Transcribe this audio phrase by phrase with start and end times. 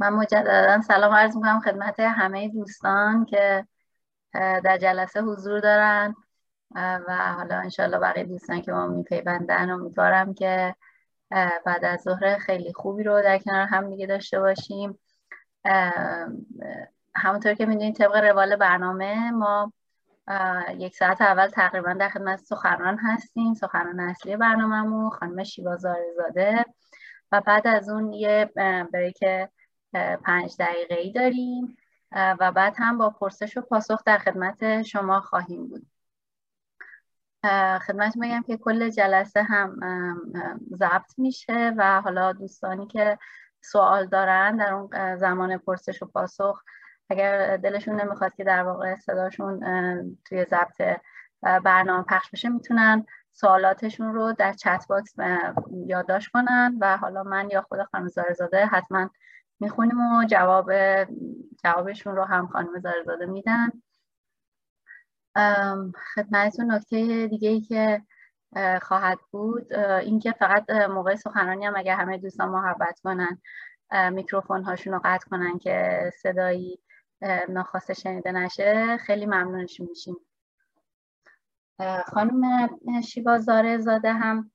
[0.00, 3.66] من مجددا سلام عرض می‌کنم خدمت همه دوستان که
[4.34, 6.14] در جلسه حضور دارن.
[6.74, 10.74] و حالا انشالله بقیه دوستان که ما میپیوندن امیدوارم که
[11.64, 14.98] بعد از ظهر خیلی خوبی رو در کنار هم دیگه داشته باشیم.
[17.14, 19.72] همونطور که می‌دونید طبق روال برنامه ما
[20.76, 23.54] یک ساعت اول تقریبا در خدمت سخنران هستیم.
[23.54, 26.64] سخنران اصلی برنامهمون خانم شیوا زاده
[27.32, 28.50] و بعد از اون یه
[28.92, 29.24] بریک
[30.24, 31.76] پنج دقیقه ای داریم
[32.12, 35.86] و بعد هم با پرسش و پاسخ در خدمت شما خواهیم بود.
[37.86, 39.80] خدمت بگم که کل جلسه هم
[40.74, 43.18] ضبط میشه و حالا دوستانی که
[43.60, 46.62] سوال دارن در اون زمان پرسش و پاسخ
[47.10, 49.60] اگر دلشون نمی‌خواد که در واقع صداشون
[50.24, 51.00] توی ضبط
[51.42, 55.14] برنامه پخش بشه می‌تونن سوالاتشون رو در chat box
[55.86, 59.10] یادداشت کنن و حالا من یا خود خانم زارزاده حتما
[59.60, 60.72] می‌خونیم و جواب
[61.64, 63.70] جوابشون رو هم خانم زارزاده میدن.
[66.14, 68.02] خدمتتون نکته دیگه ای که
[68.82, 73.40] خواهد بود اینکه فقط موقع سخنرانی هم اگر همه دوستان محبت کنن
[74.10, 76.80] میکروفون هاشون رو قطع کنن که صدایی
[77.48, 80.16] ناخواسته شنیده نشه خیلی ممنونش میشیم.
[82.06, 82.68] خانم
[83.00, 84.50] شیوا زاره زاده هم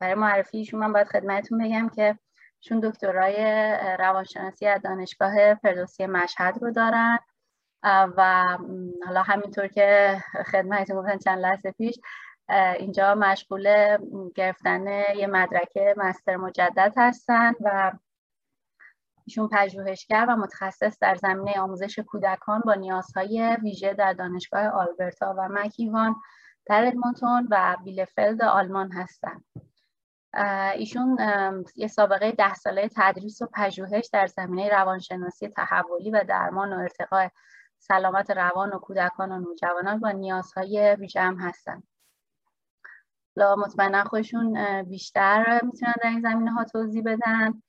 [0.00, 2.18] برای معرفیشون من باید خدمتتون بگم که
[2.64, 3.36] چون دکترای
[3.98, 7.18] روانشناسی از دانشگاه فردوسی مشهد رو دارن
[7.84, 8.58] و
[9.06, 10.18] حالا همینطور که
[10.52, 11.98] خدمت گفتن چند لحظه پیش
[12.78, 13.96] اینجا مشغول
[14.34, 17.92] گرفتن یه مدرک مستر مجدد هستن و
[19.26, 25.48] ایشون پژوهشگر و متخصص در زمینه آموزش کودکان با نیازهای ویژه در دانشگاه آلبرتا و
[25.48, 26.16] مکیوان
[26.66, 29.44] در ادمونتون و بیلفلد آلمان هستند.
[30.74, 31.18] ایشون
[31.76, 37.28] یه سابقه ده ساله تدریس و پژوهش در زمینه روانشناسی تحولی و درمان و ارتقاء
[37.78, 41.82] سلامت روان و کودکان و نوجوانان با نیازهای ویژه هم هستن
[43.36, 47.62] لا مطمئنا خودشون بیشتر می‌تونن در این زمینه ها توضیح بدن.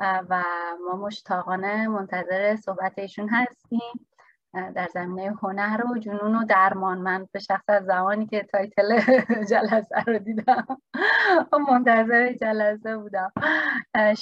[0.00, 0.44] و
[0.84, 4.06] ما مشتاقانه منتظر صحبت ایشون هستیم.
[4.52, 6.98] در زمینه هنر و جنون و درمان.
[6.98, 9.00] من به شخص از زمانی که title
[9.50, 10.66] جلسه رو دیدم
[11.70, 13.32] منتظر جلسه بودم.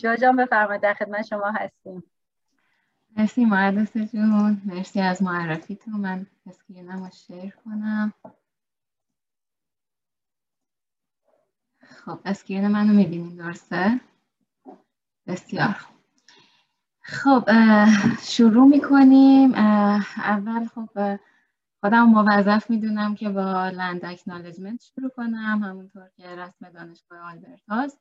[0.00, 2.02] شما جان بفرمایید در خدمت شما هستیم.
[3.16, 4.62] مرسی مهندس جون.
[4.64, 5.94] مرسی از معرفیتون.
[5.94, 8.12] من screen م رو share کنم.
[11.82, 14.00] خب screen منو می‌بینیم درسته؟
[15.26, 15.95] بسیار
[17.08, 17.44] خب
[18.22, 19.54] شروع می‌کنیم.
[19.54, 21.18] اول خب
[21.80, 27.98] خودم موظف می‌دونم که با land acknowledgement شروع کنم همونطور که رسم دانشگاه آلبرتاست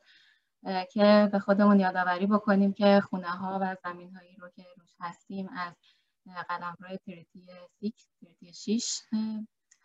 [0.92, 5.50] که به خودمون یادآوری بکنیم که خونه ها و زمین هایی رو که روش هستیم
[5.58, 5.74] از
[6.50, 7.48] قلمروی Treaty
[7.80, 9.02] Six Treaty شیش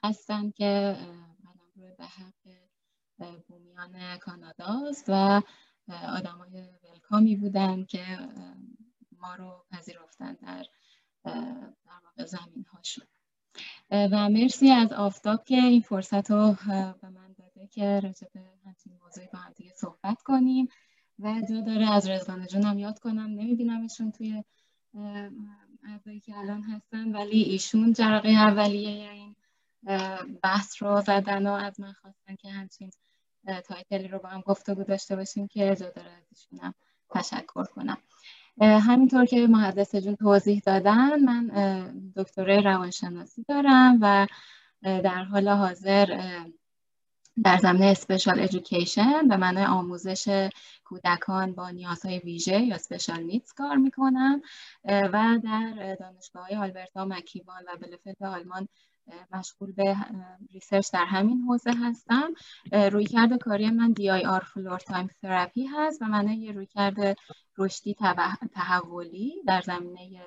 [0.04, 2.54] هستن که قلمروی به حق
[3.48, 5.42] بومیان کاناداست و
[5.88, 8.04] آدم های ولکامی بودن که
[9.20, 10.66] ما رو پذیرفتن در
[11.25, 13.04] در واقع زمین هاشون
[13.91, 16.56] و مرسی از آفتاب که این فرصت رو
[17.03, 20.69] به من داده که راجع به همچین موضوعی با هم دیگه صحبت کنیم.
[21.19, 23.26] و جا داره از رزوان جونم یاد کنم.
[23.26, 24.44] نمیبینمشون توی
[25.88, 29.36] اعضایی که الان هستن ولی ایشون جرقه اولیه این
[30.42, 32.91] بحث رو زدن و از من خواستن که همچین
[33.65, 36.75] title ی رو با هم گفتگو داشته باشیم که جا داره از ایشونم
[37.10, 37.98] تشکر کنم.
[38.60, 41.47] همینطور که محدث جون توضیح دادن من
[42.16, 44.26] دکترای روانشناسی دارم و
[44.82, 46.06] در حال حاضر
[47.44, 50.48] در زمینه special education به معنای آموزش
[50.84, 54.43] کودکان با نیازهای ویژه یا special needs کار می‌کنم.
[54.84, 58.69] و در دانشگاه های آلبرتا مکیوان و بلفلد آلمان
[59.32, 59.97] مشغول به
[60.53, 62.34] research در همین حوزه هستم.
[62.72, 67.16] رویکرد کاری من DIR Floortime therapy هست و من یه رویکرد
[67.59, 67.97] رشدی
[68.54, 70.27] تحولی در زمینه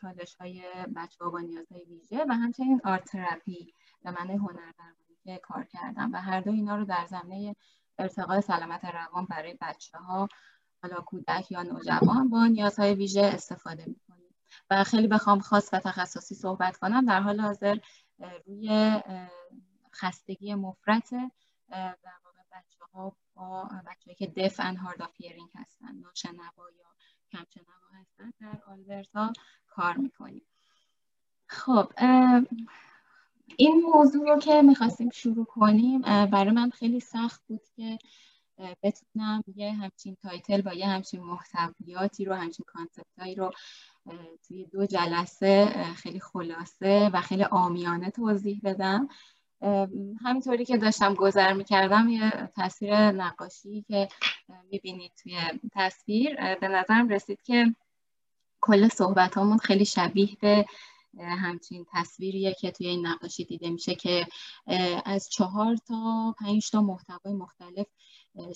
[0.00, 0.62] چالش های
[0.96, 4.72] بچه با نیازهای ویژه و همچنین art therapy به معنی هنر
[5.24, 7.56] که کار کردم و هر دو اینا رو در زمینه
[7.98, 10.28] ارتقاء سلامت روان برای بچه ها
[10.82, 14.07] حالا کودک یا نوجوان با نیازهای ویژه استفاده می‌کنیم
[14.70, 17.06] و خیلی بخوام خاص و تخصصی صحبت کنم.
[17.06, 17.78] در حال حاضر
[18.46, 19.00] روی
[19.92, 21.14] خستگی مفرط
[21.70, 25.16] در واقع بچه ها با بچه که deaf and hard of
[25.54, 26.86] هستن ناشنوا یا
[27.32, 29.32] کم‌شنوا هستن در آلبرتا
[29.66, 30.46] کار می‌کنیم.
[31.46, 31.92] خب
[33.56, 37.98] این موضوع رو که می‌خواستیم شروع کنیم برای من خیلی سخت بود که
[38.82, 43.52] بتونم یه همچین title با یه همچین محتویاتی رو همچین concept ایی رو
[44.48, 45.66] توی دو جلسه
[45.96, 49.08] خیلی خلاصه و خیلی آمیانه توضیح بدم.
[50.24, 54.08] همینطوری که داشتم گذر می‌کردم یه تصویر نقاشی که
[54.70, 55.38] می‌بینید توی
[55.72, 56.54] تصویر.
[56.54, 57.74] به نظرم رسید که
[58.60, 60.66] کل صحبت همون خیلی شبیه به
[61.18, 64.26] همچین تصویریه که توی این نقاشی دیده میشه که
[65.04, 67.86] از چهار تا پنج تا محتوای مختلف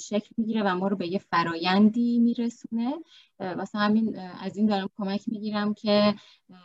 [0.00, 2.94] شکل می‌گیره و ما رو به یه فرایندی میرسونه.
[3.40, 6.14] واسه همین از این دارم کمک می‌گیرم که
[6.48, 6.56] به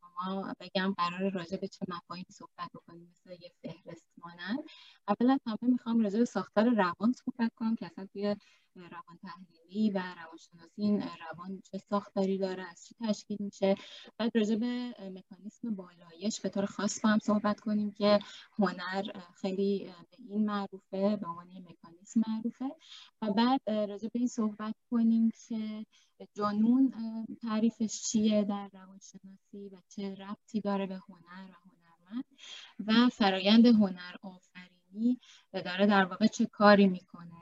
[0.00, 3.08] شما بگم قرار راجع به چه مفاهیم صحبت بکنیم.
[3.10, 4.58] مثل یه فهرست مانند.
[5.08, 8.36] اول از همه می‌خوام راجع به ساختار روان صحبت کنم که اصلا توی
[8.76, 13.74] روان تحلیلی و روانشناسی این روان چه ساختاری داره از چی تشکیل میشه.
[14.18, 18.18] بعد راجع به مکانیسم بالایش به طور خاص با هم صحبت کنیم که
[18.58, 19.02] هنر
[19.34, 22.70] خیلی به این معروفه به عنوان مکانیسم معروفه.
[23.22, 25.86] و بعد راجع به این صحبت کنیم که
[26.34, 26.92] جنون
[27.42, 32.24] تعریفش چیه در روانشناسی و چه ربطی داره به هنر و هنرمند.
[32.86, 34.16] و فرایند هنر
[34.94, 35.20] آفرینی
[35.52, 37.32] داره در واقع چه کاری می‌کنه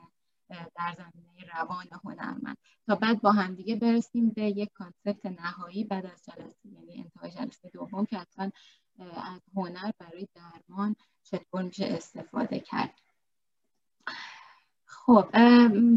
[0.49, 2.57] در زمینه روان هنرمند.
[2.87, 7.69] تا بعد با همدیگه برسیم به یک کانسپت نهایی بعد از جلسه یعنی انتهای جلسه
[7.69, 8.51] دوم که اصلا
[8.99, 12.99] از هنر برای درمان چطور میشه استفاده کرد.
[15.05, 15.25] خب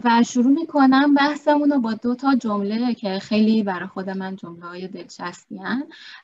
[0.05, 4.67] و شروع می‌کنم بحثمون رو با دو تا جمله که خیلی برای خود من جمله
[4.67, 5.61] های دلچسبی.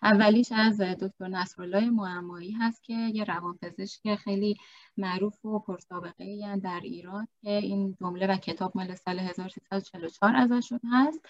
[0.03, 4.57] اولیش از دکتر نصرالله معمایی هست که یه روانپزشک خیلی
[4.97, 11.21] معروف و پرسابقه در ایران که این جمله و کتاب مال سال 1344 ازشون هست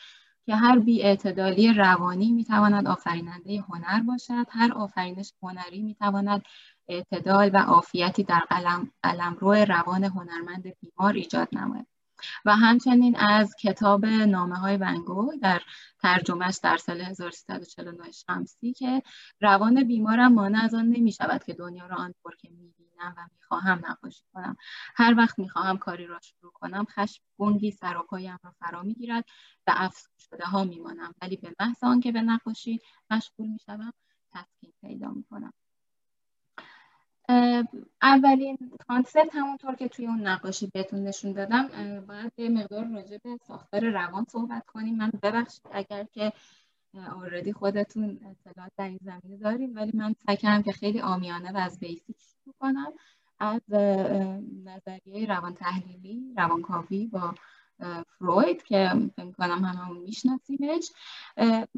[0.46, 6.42] که هر بیاعتدالی روانی می‌تواند آفریننده هنر باشد هر آفرینش هنری می‌تواند
[6.88, 11.86] اعتدال و عافیتی در قلم، قلمرو روان هنرمند بیمار ایجاد نماید.
[12.44, 15.62] و همچنین از کتاب نامه های ونگو در
[15.98, 19.02] ترجمهش در سال 1349 شمسی که
[19.40, 22.74] روان بیمارم مانع از آن نمی شود که دنیا را آنطور که می
[23.06, 24.56] و می خواهم نقاشی کنم.
[24.94, 28.82] هر وقت می خواهم کاری را شروع کنم خشم گنگی سر و پایم را فرا
[28.82, 29.24] می گیرد
[29.66, 32.80] و افسون شده ها می مانم ولی به محض آنکه به نقاشی
[33.10, 33.92] مشغول می شوم
[34.32, 35.52] تسکین پیدا می کنم
[38.02, 38.58] اولین
[38.88, 41.68] concept همونطور که توی اون نقاشی بهتون نشون دادم
[42.08, 44.96] باید یه مقدار راجع به ساختار روان صحبت کنیم.
[44.96, 46.32] من ببخشید اگر که
[47.16, 51.78] آرای خودتون اطلاعات در این زمینه داریم ولی من سعی که خیلی عامیانه و از
[51.78, 52.92] basic شروع کنم.
[53.38, 53.60] از
[54.64, 57.34] نظریه روان تحلیلی روانکاوی با
[58.18, 58.90] فروید که
[59.38, 60.90] کنم هممون میشناسیمش.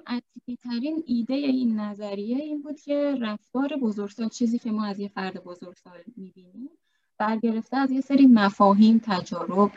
[0.06, 5.08] اصلی ترین ایده این نظریه این بود که رفتار بزرگسال چیزی که ما از یه
[5.08, 6.70] فرد بزرگسال می‌بینیم
[7.18, 9.70] برگرفته از یه سری مفاهیم تجارب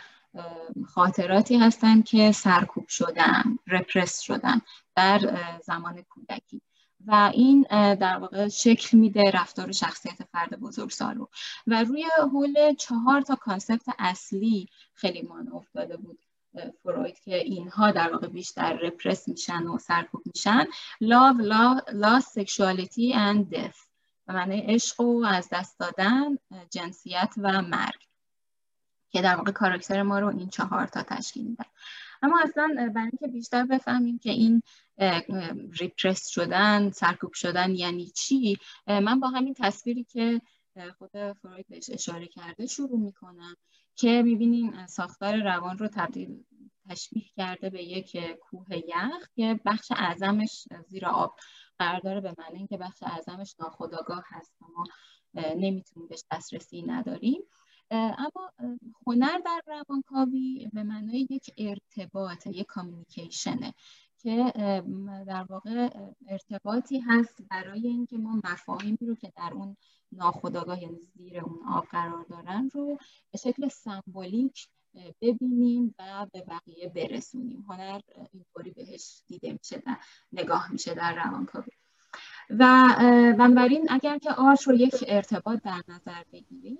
[0.87, 4.61] خاطراتی هستن که سرکوب شدن رپرس شدن
[4.95, 5.19] در
[5.63, 6.61] زمان کودکی.
[7.07, 7.65] و این
[7.95, 11.29] در واقع شکل میده رفتار شخصیت فرد بزرگسال رو
[11.67, 16.19] و روی حول چهار تا concept اصلی خیلی مان افتاده بود
[16.83, 20.65] فروید که اینها در واقع بیشتر repress میشن و سرکوب میشن.
[21.03, 21.41] Love,
[21.91, 23.87] loss, sexuality and death.
[24.27, 26.37] به معنی عشق و از دست دادن
[26.71, 28.07] جنسیت و مرگ.
[29.09, 31.65] که در واقع کاراکتر ما رو این چهار تا تشکیل میدن
[32.21, 34.61] اما اصلا برای اینکه بیشتر بفهمیم که این
[35.79, 40.41] repress شدن سرکوب شدن یعنی چی من با همین تصویری که
[40.97, 43.55] خود فروید بهش اشاره کرده شروع می‌کنم
[43.95, 46.43] که می‌بینین ساختار روان رو تبدیل
[46.89, 51.35] تشبیه کرده به یک کوه یخ که بخش اعظمش زیر آب
[51.79, 54.83] قرار داره به معنی اینکه بخش اعظمش ناخودآگاه هست ما
[55.55, 57.41] نمی‌تونیم بهش دسترسی نداریم.
[57.91, 58.51] اما
[59.07, 63.73] هنر در روانکاوی به معنای یک ارتباط یک کامیونیکیشنه
[64.17, 64.53] که
[65.27, 65.89] در واقع
[66.27, 69.77] ارتباطی هست برای اینکه ما مفاهیمی رو که در اون
[70.11, 72.97] ناخودآگاه یعنی زیر اون آب قرار دارن رو
[73.31, 74.67] به شکل سمبولیک
[75.21, 77.65] ببینیم و به بقیه برسونیم.
[77.69, 77.99] هنر
[78.33, 79.95] اینطوری بهش دیده میشه و
[80.31, 81.71] نگاه میشه در روانکاوی.
[82.49, 82.93] و
[83.37, 86.77] بنابراین اگر که آرت رو یک ارتباط در نظر بگیریم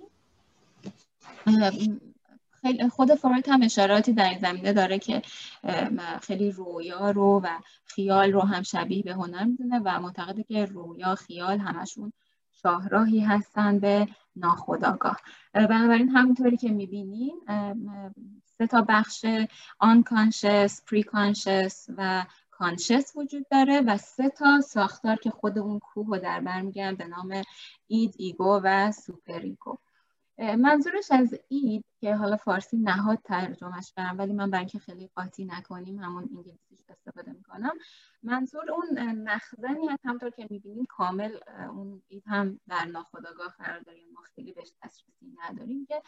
[2.60, 5.22] خیلی خود فروید هم اشاراتی در این زمینه داره که
[6.22, 7.48] خیلی رویا رو و
[7.84, 12.12] خیال رو هم شبیه به هنر می‌دونه و معتقده که رویا خیال همشون
[12.62, 15.16] شاهراهی هستن به ناخداگاه
[15.54, 17.34] بنابراین همونطوری که می‌بینیم
[18.58, 19.26] سه تا بخش
[19.84, 26.18] unconscious, پریکانشس و کانشس وجود داره و سه تا ساختار که خود اون کوه رو
[26.18, 27.42] در بر میگن به نام
[27.86, 29.78] id، ego و superego.
[30.38, 35.44] منظورش از id که حالا فارسی نهاد ترجمهش کردم ولی من برای اینکه خیلی قاطی
[35.44, 37.72] نکنیم همون انگلیسیش استفاده می‌کنم.
[38.22, 41.36] منظور اون مخزنی هست همونطور که می‌بینیم کامل
[41.70, 46.02] اون id هم در ناخودآگاه قرار داریم ما خیلی بهش دسترسی نداریم که.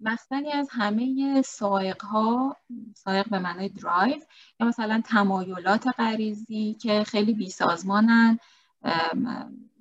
[0.00, 2.56] مخزنی از همه سائق ها
[2.94, 4.20] سائق به معنای درایو
[4.60, 8.38] یا مثلا تمایلات غریزی که خیلی بی سازمانن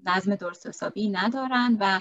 [0.05, 1.99] نظم درست حسابی ندارن و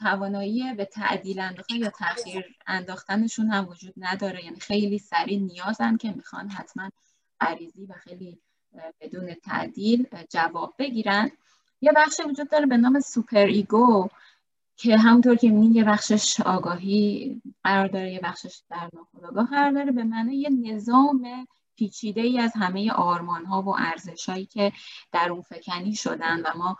[0.00, 4.44] توانایی به تعدیل انداختن یا تاخیر انداختنشون هم وجود نداره.
[4.44, 6.90] یعنی خیلی سریع نیازن که می‌خوان حتما
[7.40, 8.38] غریزی و خیلی
[9.00, 11.30] بدون تعدیل جواب بگیرن.
[11.80, 14.08] یه بخش وجود داره به نام superego
[14.76, 19.92] که همونطور که می‌بینید یه بخشش آگاهی قرار داره یه بخشش در ناخودآگاه قرار داره.
[19.92, 21.46] به معنی یه نظام
[21.76, 24.72] پیچیده ای از همه آرمان ها و ارزش هایی که
[25.12, 26.76] در اون فکنی شدن و ما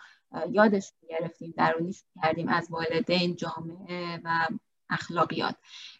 [0.50, 4.46] یادش گرفتیم درونیش کردیم از والدین جامعه و
[4.90, 5.54] اخلاقیات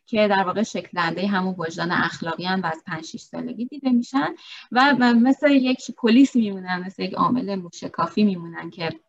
[0.06, 4.34] که در واقع شکل همون وجدان اخلاقی و از 5 6 سالگی دیده میشن
[4.72, 9.00] و مثل یک پلیس میمونن مثل یک عامل موشکافی میمونن که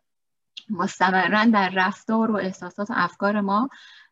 [0.70, 3.68] مستمرا در رفتار و احساسات و افکار ما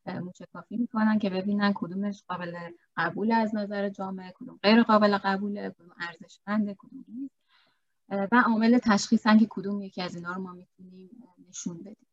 [0.06, 2.56] موشکافی می‌کنن که ببینن کدومش قابل
[2.96, 7.39] قبول از نظر جامعه کدوم غیر قابل قبوله کدوم ارزشمنده کدوم نیست.
[8.10, 11.10] و عامل تشخیصن که کدوم یکی از اینا رو ما می‌تونیم
[11.48, 12.06] نشون بدیم.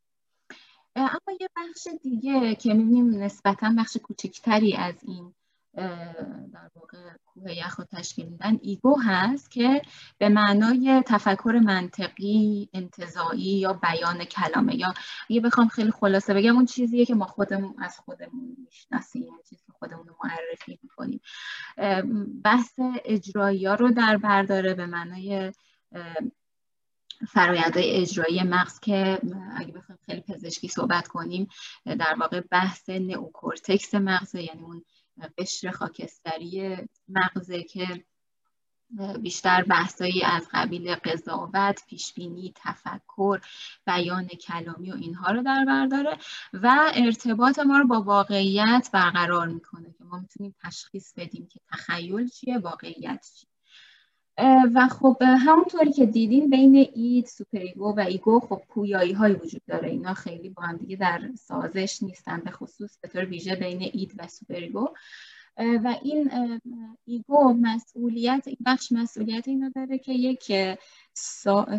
[0.96, 5.34] اما یه بخش دیگه که می‌بینیم نسبتا بخش کوچکتری از این
[6.54, 9.82] در واقع کوه یخ رو تشکیل میدن ایگو هست که
[10.18, 14.94] به معنای تفکر منطقی انتظایی یا بیان کلامه یا
[15.30, 19.64] یه بخوام خیلی خلاصه بگم اون چیزیه که ما خودمون از خودمون می‌شناسیم یعنی چیزی
[19.66, 21.22] که خودمون رو معرفی می‌کنیم.
[22.44, 25.52] بحث اجرایی ها رو در برداره به معنای
[27.28, 29.22] فرایندهای اجرایی مغز که
[29.56, 31.48] اگه بخوایم خیلی پزشکی صحبت کنیم
[31.86, 34.84] در واقع بحث نئوکورتکس مغز یعنی اون
[35.38, 36.78] قشر خاکستری
[37.08, 38.04] مغزه که
[39.22, 43.40] بیشتر بحثایی از قبیل قضاوت، پیشبینی، تفکر،
[43.86, 46.18] بیان کلامی و اینها رو در بر داره
[46.54, 52.28] و ارتباط ما رو با واقعیت برقرار می‌کنه که ما می‌تونیم تشخیص بدیم که تخیل
[52.28, 53.57] چیه واقعیت چیه.
[54.74, 59.90] و خب همونطوری که دیدین بین id superego و ego خب پویایی های وجود داره.
[59.90, 64.14] اینا خیلی با هم دیگه در سازش نیستن به خصوص به طور ویژه بین id
[64.18, 64.90] و superego.
[65.58, 66.32] و این
[67.06, 70.52] ego مسئولیت این بخش مسئولیت اینو داره که یک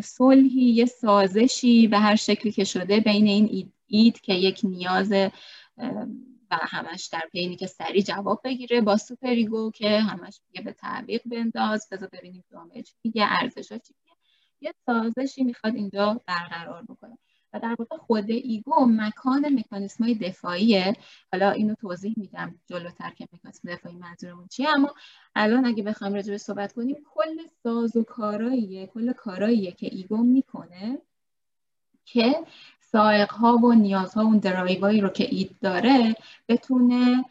[0.01, 5.13] صلحی یه سازشی به هر شکلی که شده بین این id, id که یک نیاز
[6.51, 10.73] و همش در پی اینی که سریع جواب بگیره با superego که همش میگه به
[10.73, 11.87] تعویق بنداز.
[11.91, 14.17] بذار ببینیم جامعه چی میگه ارزشا چی میگه.
[14.61, 17.17] یه سازشی می‌خواد اینجا برقرار بکنه.
[17.53, 20.95] و در واقع خود ego مکان مکانیسم های دفاعیه.
[21.31, 24.69] حالا اینو توضیح میدم جلوتر که مکانیسم دفاعی منظورمون چیه.
[24.69, 24.93] اما
[25.35, 30.17] الان اگه بخوایم راجع به صحبت کنیم کل ساز و کاراییه کل کاراییه که ego
[30.17, 31.01] می‌کنه
[32.05, 32.35] که
[32.91, 36.15] سائق ها و نیازها و درایوایی رو که id داره
[36.47, 37.25] بتونه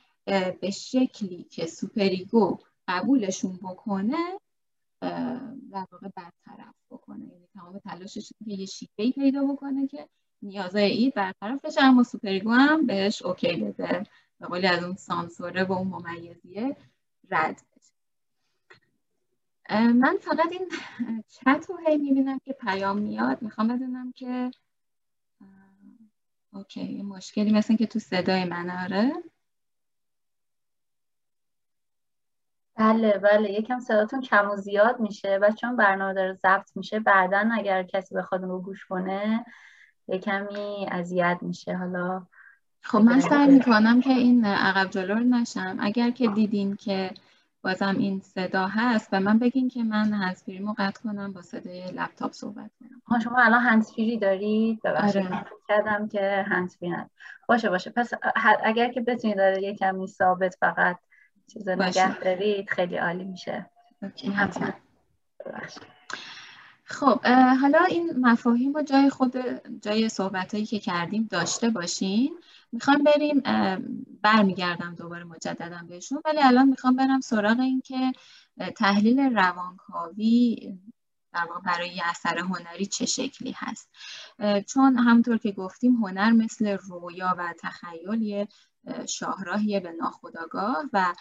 [0.61, 4.39] به شکلی که superego قبولشون بکنه
[5.73, 7.25] در واقع برطرف بکنه.
[7.25, 10.09] یعنی تمام تلاشش که یه شیوه‌ای پیدا بکنه که
[10.43, 14.07] نیازهای id برطرف بشه اما superego هم بهش OK بده.
[14.41, 16.77] به قولی از اون سانسوره و اون ممیزیه
[17.31, 17.93] رد بشه.
[19.93, 20.69] من فقط این
[21.29, 23.43] چت رو هی می‌بینم که پیام میاد.
[23.43, 24.51] می‌خوام بدونم که
[26.53, 29.13] OK مشکلی مثل که تو صدای من آره.
[32.77, 37.51] بله بله یکم صداتون کم و زیاد میشه و چون برنامه داره ضبط میشه بعدا
[37.53, 39.45] اگر کسی بخواد رو گوش کنه
[40.09, 41.77] یکمی اذیت میشه.
[41.77, 42.27] حالا
[42.81, 45.77] خب من سعی می‌کنم که این عقب جلو نشم.
[45.81, 47.11] اگر که دیدین که
[47.63, 52.33] بازم این صدا هست و من بگین که من هنسفری قطع کنم با صدای لپتاپ
[52.33, 53.21] صحبت کنم.
[53.21, 55.27] شما الان هنسفری دارید؟ ببخشید.
[55.27, 55.47] آره.
[55.69, 57.11] کردم که هنسفری ند
[57.49, 57.91] باشه باشه.
[57.91, 58.11] پس
[58.65, 60.99] اگر که بتونید داره یه کمی ثابت فقط
[61.53, 63.67] چیز نگه دارید خیلی عالی میشه.
[66.85, 67.27] خب
[67.61, 69.37] حالا این مفاهیم رو جای خود
[69.83, 72.39] جای صحبت هایی که کردیم داشته باشین.
[72.73, 73.43] می‌خوام بریم
[74.23, 78.13] برمیگردم دوباره مجددا بهشون ولی الان می‌خوام برم سراغ این که
[78.77, 80.57] تحلیل روانکاوی
[81.33, 83.91] در واقع برای یه اثر هنری چه شکلی هست.
[84.67, 88.49] چون همونطور که گفتیم هنر مثل رویا و تخیل یه
[89.09, 91.15] شاهراهیه به ناخودآگاه و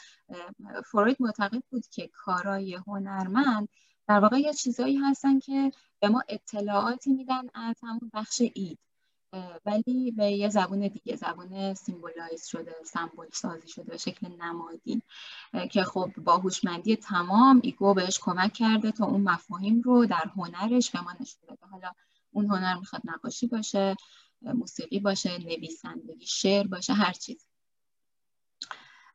[0.85, 3.69] فروید معتقد بود که کارای هنرمند
[4.07, 8.79] در واقع یه چیزایی هستن که به ما اطلاعاتی میدن از همون بخش id.
[9.65, 15.01] ولی به یه زبون دیگه زبون symbolize شده سمبول سازی شده به شکل نمادین.
[15.71, 20.91] که خب با هوشمندی تمام ego بهش کمک کرده تا اون مفاهیم رو در هنرش
[20.91, 21.65] به ما نشون بده.
[21.71, 21.91] حالا
[22.31, 23.95] اون هنر می‌خواد نقاشی باشه
[24.41, 27.47] موسیقی باشه نویسندگی شعر باشه هر چیز.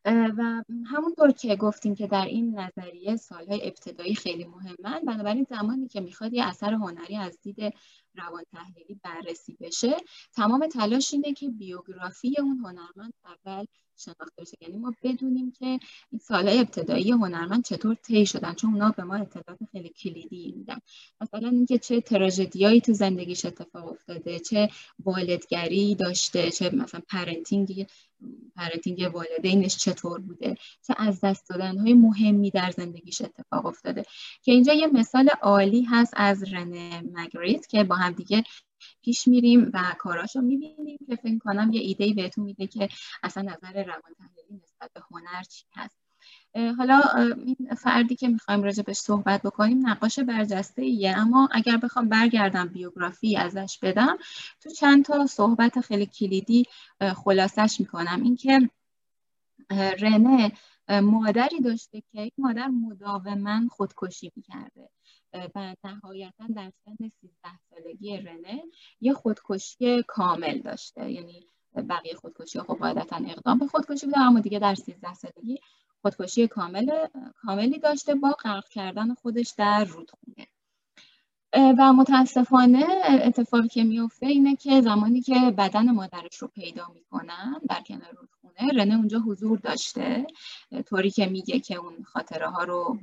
[0.05, 6.01] و همونطور که گفتیم که در این نظریه سالهای ابتدایی خیلی مهمن بنابراین زمانی که
[6.01, 7.75] می‌خواد یه اثر هنری از دید
[8.15, 9.97] روان تحلیلی بررسی بشه.
[10.37, 13.65] تمام تلاش اینه که بیوگرافی اون هنرمند اول
[13.97, 14.57] شناخته بشه.
[14.61, 15.67] یعنی ما بدونیم که
[16.11, 20.79] این سالهای ابتدایی هنرمند چطور طی شدن چون اونا به ما اطلاعات خیلی کلیدی میدن.
[21.21, 24.69] مثلا اینکه چه تراژدیایی تو زندگیش اتفاق افتاده چه
[25.05, 27.87] والدگری داشته چه مثلا parenting
[28.57, 30.55] parenting والدینش چطور بوده
[30.87, 34.05] چه از دست دادن های مهمی در زندگیش اتفاق افتاده.
[34.43, 38.45] که اینجا یه مثال عالی هست از رنه مگریت که با هم دیگه
[39.03, 42.89] پیش میریم و کاراشو می‌بینیم که فکر کنم یه ایده بهتون میده که
[43.23, 45.99] اصلا نظر روان تحلیلی نسبت به هنر چی هست.
[46.79, 47.01] حالا
[47.47, 53.37] این فردی که می‌خوایم راجع صحبت بکنیم نقاش برجسته ایه اما اگر بخوام برگردم بیوگرافی
[53.37, 54.17] ازش بدم
[54.61, 56.67] تو چند تا صحبت خیلی کلیدی
[57.17, 58.23] خلاصش می‌کنم.
[58.23, 58.71] اینکه
[59.71, 60.53] رنه
[60.89, 64.89] مادری داشته که این مادر مداوما خودکشی می‌کرده.
[65.35, 68.63] و نهایتا در سن 13 سالگی رنه
[69.01, 71.11] یه خودکشی کامل داشته.
[71.11, 71.47] یعنی
[71.77, 75.59] بقیه خودکشی خب قاعدتا اقدام به خودکشی بوده اما دیگه در 13 سالگی
[76.03, 80.47] خودکشی کامل کاملی داشته با غرق کردن خودش در رودخونه.
[81.55, 87.81] و متاسفانه اتفاقی که میفته اینه که زمانی که بدن مادرش رو پیدا می‌کنن در
[87.81, 90.27] کنار رودخونه رنه اونجا حضور داشته.
[90.87, 92.99] طوری که میگه که اون خاطره ها رو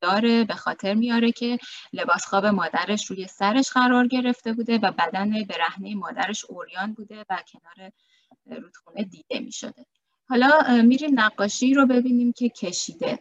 [0.00, 1.58] داره به خاطر میاره که
[1.92, 7.42] لباس خواب مادرش روی سرش قرار گرفته بوده و بدن برهنه مادرش اوریان بوده و
[7.52, 7.92] کنار
[8.46, 9.86] رودخونه دیده می‌شده.
[10.28, 13.18] حالا میریم نقاشی رو ببینیم که کشیده.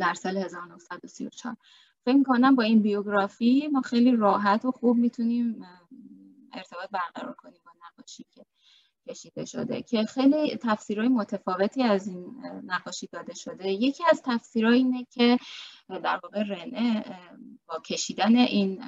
[0.00, 1.56] در سال 1934
[2.04, 5.66] فکر کنم با این بیوگرافی ما خیلی راحت و خوب می‌تونیم
[6.52, 8.44] ارتباط برقرار کنیم با نقاشی که
[9.08, 13.68] کشیده شده که خیلی تفسیرهای متفاوتی از این نقاشی داده شده.
[13.68, 15.38] یکی از تفسیرها اینه که
[15.88, 17.04] در واقع رنه
[17.66, 18.84] با کشیدن این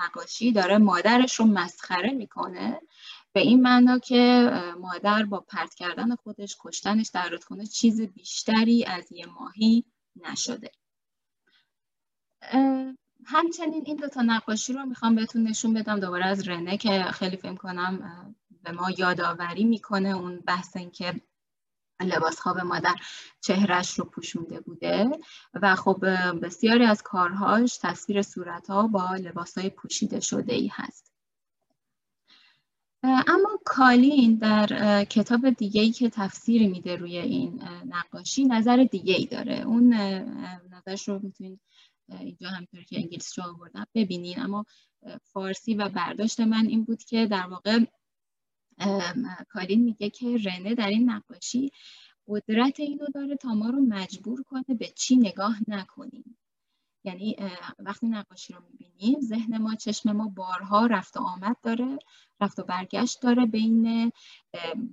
[0.00, 2.80] نقاشی داره مادرش رو مسخره می‌کنه
[3.32, 9.12] به این معنا که مادر با پرت کردن خودش کشتنش در رودخونه چیز بیشتری از
[9.12, 9.84] یه ماهی
[10.16, 10.70] نشده.
[13.24, 16.00] همچنین این دوتا نقاشی رو می‌خوام بهتون نشون بدم.
[16.00, 21.20] دوباره از رنه که خیلی فکر کنم به ما یادآوری می‌کنه اون بحث این که
[22.00, 22.94] لباس خواب مادر
[23.40, 25.10] چهرش رو پوشونده بوده.
[25.54, 26.04] و خب
[26.42, 31.12] بسیاری از کارهاش تصویر صورتها با لباس های پوشیده شده ای هست
[33.04, 39.26] اما کالین در کتاب دیگه ای که تفسیری میده روی این نقاشی نظر دیگه ای
[39.26, 39.60] داره.
[39.60, 39.94] اون
[40.70, 41.60] نظرش رو می‌تونید
[42.08, 43.86] اینجا همینطور که انگلیسی رو آوردم.
[43.94, 44.64] ببینین اما
[45.22, 47.78] فارسی و برداشت من این بود که در واقع
[49.48, 51.70] کالین میگه که رنه در این نقاشی
[52.28, 56.38] قدرت اینو داره تا ما رو مجبور کنه به چی نگاه نکنیم.
[57.04, 57.36] یعنی
[57.78, 61.98] وقتی نقاشی رو می‌بینیم ذهن ما چشم ما بارها رفت و آمد داره
[62.40, 64.12] رفت و برگشت داره بین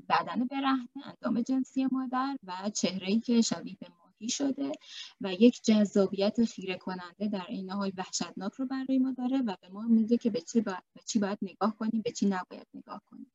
[0.10, 3.88] بدن برهنه اندام جنسی مادر و چهره‌ای که شبیه به
[4.20, 4.72] ماهی شده
[5.22, 9.70] و یک جذابیت خیره کننده در این حال وحشتناک رو برای ما داره و به
[9.70, 13.02] ما میگه که به چی, باید, به چی باید نگاه کنیم به چی نباید نگاه
[13.06, 13.32] کنیم.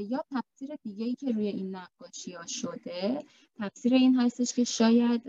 [0.00, 3.24] یا تفسیر دیگه ای که روی این نقاشی ها شده
[3.58, 5.22] تفسیر این هستش که شاید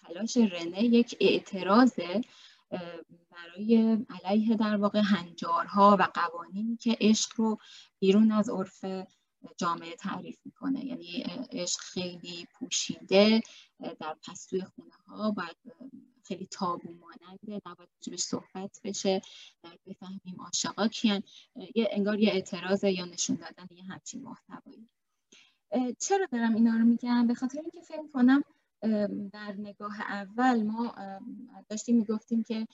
[0.00, 1.92] تلاش رنه یک اعتراض
[3.30, 7.58] برای علیه در واقع هنجارها و قوانینی که عشق رو
[7.98, 8.84] بیرون از عرف
[9.56, 10.84] جامعه تعریف می‌کنه.
[10.84, 13.42] یعنی عشق خیلی پوشیده
[14.00, 15.56] در پستوی خونه ها باید
[16.24, 19.20] خیلی تابو ماننده نباید بهش صحبت بشه
[19.86, 21.22] بفهمیم عاشقا کیان
[21.74, 24.88] یه انگار یه اعتراض یا نشون دادن یه همچین محتوایی.
[25.98, 28.42] چرا دارم اینا رو میگم؟ به خاطر اینکه فکر کنم
[29.32, 30.94] در نگاه اول ما
[31.68, 32.66] داشتیم می‌گفتیم که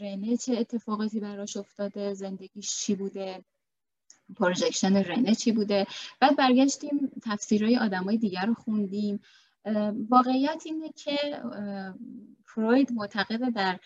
[0.00, 3.44] رنه چه اتفاقاتی براش افتاده زندگیش چی بوده؟
[4.36, 5.86] پروژکشن رنه چی بوده؟
[6.20, 9.20] بعد برگشتیم تفسیرهای آدمای دیگر رو خوندیم.
[10.08, 11.42] واقعیت اینه که
[12.46, 13.80] فروید معتقد در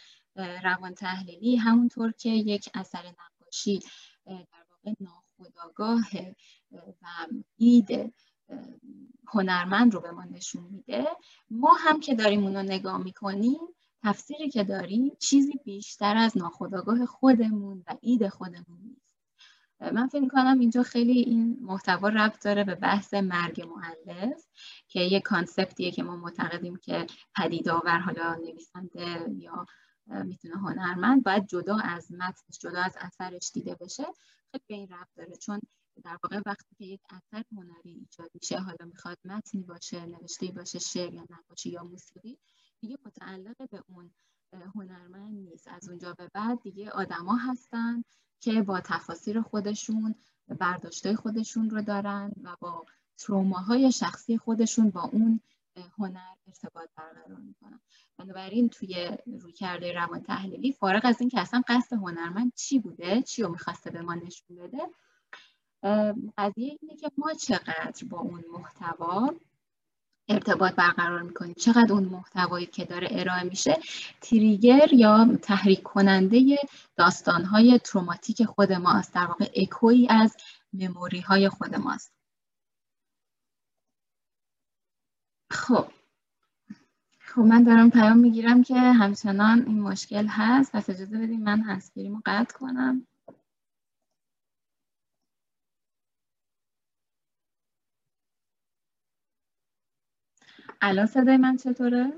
[0.64, 3.80] روان تحلیلی همونطور که یک اثر نقاشی
[4.26, 6.04] در واقع ناخودآگاه
[6.72, 7.06] و
[7.56, 8.14] اید
[9.26, 11.06] هنرمند رو به ما نشون میده.
[11.50, 13.60] ما هم که داریم اونو نگاه می‌کنیم
[14.02, 18.81] تفسیری که داریم چیزی بیشتر از ناخودآگاه خودمون و اید خودمون
[19.90, 24.46] من فکر کنم اینجا خیلی این محتوا ربط داره به بحث مرگ معلف
[24.88, 29.66] که یه کانسپتیه که ما معتقدیم که پدیدآور حالا نویسنده یا
[30.06, 34.04] می‌تونه هنرمند باید جدا از متنش جدا از اثرش دیده بشه.
[34.52, 35.36] خیلی به این ربط داره.
[35.36, 35.60] چون
[36.04, 40.78] در واقع وقتی که یک اثر هنری ایجاد میشه حالا می‌خواد متنی باشه نوشته باشه
[40.78, 42.38] شعر یا نقاشی یا موسیقی
[42.80, 44.10] دیگه متعلق به اون
[44.74, 45.68] هنرمند نیست.
[45.68, 48.02] از اونجا به بعد دیگه آدما هستن.
[48.42, 50.14] که با تفاصیل خودشون
[50.48, 52.86] برداشته خودشون رو دارن و با
[53.18, 55.40] تروماهای شخصی خودشون با اون
[55.98, 57.80] هنر ارتباط برقرار می‌کنن.
[58.18, 63.42] بنابراین توی رویکرد روان تحلیلی فارغ از این که اصلا قصد هنرمند چی بوده چی
[63.42, 64.78] رو می‌خواسته به ما نشون بده
[66.38, 69.34] قضیه اینه که ما چقدر با اون محتوا
[70.32, 73.78] ارتباط برقرار می‌کنیم چقدر اون محتوایی که داره ارائه میشه
[74.20, 76.56] تریگر یا تحریک کننده
[76.96, 79.14] داستانهای تروماتیک خود ماست.
[79.14, 80.36] در واقع اکویی از
[80.72, 82.12] مموری های خود ماست.
[85.50, 85.86] خب.
[87.18, 90.72] خب من دارم پیام می‌گیرم که همچنان این مشکل هست.
[90.72, 93.06] پس اجازه بدیم من هنسفیریمو قطع کنم.
[100.84, 102.12] الان صدای من چطوره؟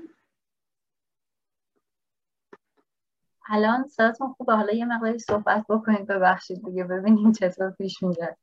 [3.47, 4.55] الان صداتون خوبه.
[4.55, 6.83] حالا یه مقداری صحبت بکنید ببخشید دیگه.
[6.83, 8.37] ببینیم چطور پیش میره.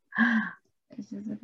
[0.91, 1.39] اجازه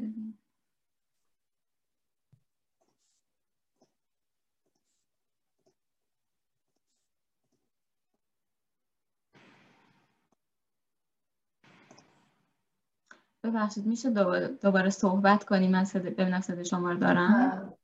[13.45, 17.75] ببخشید میشه دوباره, دوباره صحبت کنیم؟ من صدا ببینم صدای شما رو دارم.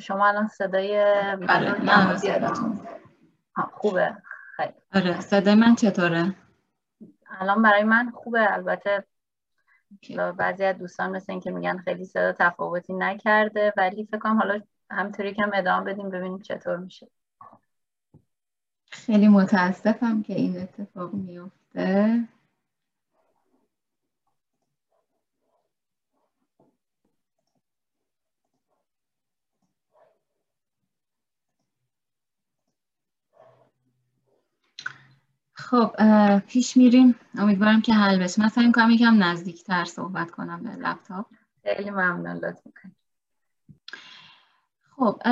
[0.00, 1.00] شما الان صدای
[1.48, 1.74] آره
[3.72, 4.16] خوبه.
[4.56, 4.72] خیلی.
[4.94, 6.34] آره صدای من چطوره؟
[7.40, 8.52] الان برای من خوبه.
[8.52, 9.04] البته
[10.36, 15.34] بعضی از دوستان مثل اینکه میگن خیلی صدا تفاوتی نکرده ولی فکر کنم حالا همطوری
[15.34, 17.08] که ادامه بدیم ببینیم چطور میشه.
[18.90, 22.28] خیلی متاسفم که این اتفاق میفته
[35.74, 35.96] خب
[36.38, 37.14] پیش میریم.
[37.34, 38.42] امیدوارم که حل بشه.
[38.42, 41.26] من سعی کنم یکم نزدیکتر صحبت کنم به لپتاپ.
[41.62, 42.62] خیلی ممنون لطف
[44.96, 45.22] خب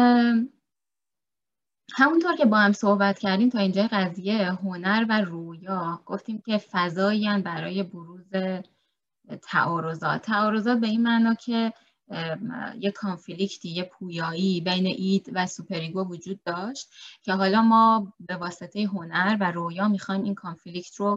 [1.94, 7.42] همونطور که با هم صحبت کردیم تا اینجا قضیه هنر و رویا گفتیم که فضایی
[7.44, 8.30] برای بروز
[9.42, 10.22] تعارضات.
[10.22, 11.72] تعارضات به این معنا که
[12.80, 16.90] یه conflict ی یه پویایی بین id و superego وجود داشت
[17.22, 21.16] که حالا ما به واسطه هنر و رویا می‌خوایم این conflict رو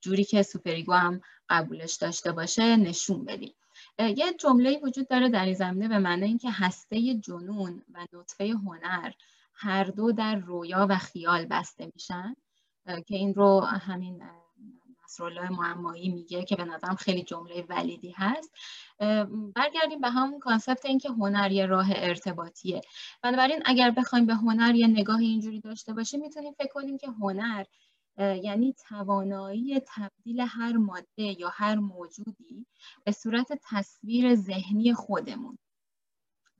[0.00, 3.54] جوری که superego هم قبولش داشته باشه نشون بدیم.
[3.98, 9.12] یه جمله وجود داره در این زمینه به معنی اینکه هسته جنون و نطفه هنر
[9.54, 12.34] هر دو در رویا و خیال بسته میشن.
[12.86, 14.22] که این رو همین
[15.16, 18.50] نصرالله معمایی میگه که به نظرم خیلی جمله valid ی هست.
[19.54, 22.80] برگردیم به همون کانسپت اینکه هنر یه راه ارتباطیه.
[23.22, 27.64] بنابراین اگر بخوایم به هنر یه نگاه اینجوری داشته باشیم می‌تونیم فکر کنیم که هنر
[28.18, 32.66] یعنی توانایی تبدیل هر ماده یا هر موجودی
[33.04, 35.58] به صورت تصویر ذهنی خودمون.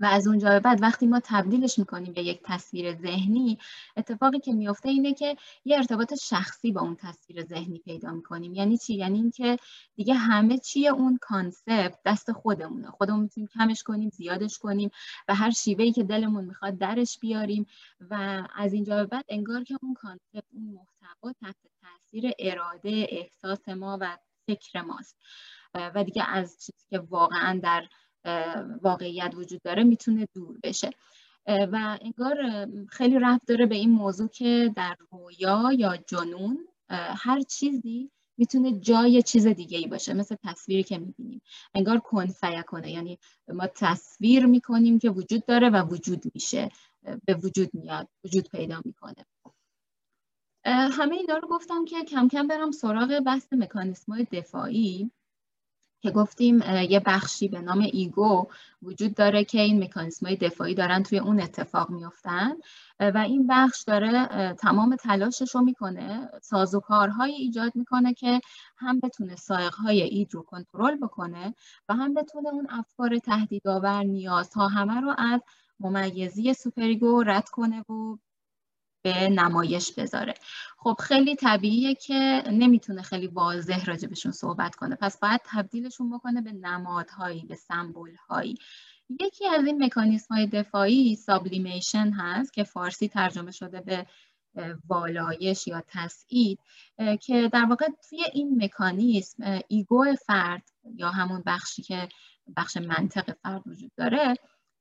[0.00, 3.58] و از اونجا به بعد وقتی ما تبدیلش می‌کنیم به یک تصویر ذهنی
[3.96, 8.54] اتفاقی که میفته اینه که یه ارتباط شخصی با اون تصویر ذهنی پیدا می‌کنیم.
[8.54, 9.56] یعنی چی؟ یعنی اینکه
[9.94, 12.90] دیگه همه چیه اون concept دست خودمونه.
[12.90, 14.90] خودمون می‌تونیم کمش کنیم زیادش کنیم
[15.28, 17.66] و هر شیوه‌ای که دلمون می‌خواد درش بیاریم
[18.10, 23.68] و از اینجا به بعد انگار که اون concept اون محتوا تحت تاثیر اراده احساس
[23.68, 25.16] ما و فکر ماست.
[25.74, 27.84] و دیگه از چیزی که واقعا در
[28.82, 30.90] واقعیت وجود داره می‌تونه دور بشه.
[31.46, 38.10] و انگار خیلی رفت داره به این موضوع که در رویا یا جنون هر چیزی
[38.38, 41.40] می‌تونه جای چیز دیگه ای باشه مثل تصویری که می‌بینیم.
[41.74, 42.26] انگار کن
[42.66, 46.70] کنه یعنی ما تصویر می‌کنیم که وجود داره و وجود میشه
[47.24, 49.26] به وجود میاد وجود پیدا می‌کنه.
[50.64, 55.10] همه اینا رو گفتم که کم کم برم سراغ بحث مکانیسم دفاعی.
[56.06, 58.46] که گفتیم یه بخشی به نام ایگو
[58.82, 62.52] وجود داره که این مکانیسم های دفاعی دارن توی اون اتفاق میفتن
[63.00, 68.40] و این بخش داره تمام تلاشش رو می‌کنه سازوکارهایی ایجاد می‌کنه که
[68.76, 71.54] هم بتونه سائق‌های id رو کنترل بکنه
[71.88, 75.40] و هم بتونه اون افکار تهدیدآور نیازها همه رو از
[75.80, 78.16] ممیزی superego رد کنه و
[79.06, 80.34] به نمایش بذاره.
[80.78, 84.96] خب خیلی طبیعیه که نمی‌تونه خیلی واضح راجبشون صحبت کنه.
[84.96, 88.58] پس باید تبدیلشون بکنه به نمادهایی به سمبولهایی.
[89.20, 94.06] یکی از این مکانیسم های دفاعی sublimation هست که فارسی ترجمه شده به
[94.88, 96.58] والایش یا تسعید
[97.20, 100.62] که در واقع توی این مکانیسم ego فرد
[100.94, 102.08] یا همون بخشی که
[102.56, 104.34] بخش منطق فرد وجود داره